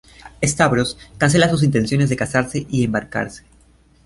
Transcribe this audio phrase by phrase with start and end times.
[0.41, 3.43] Stavros cancela sus intenciones de casarse y embarcarse.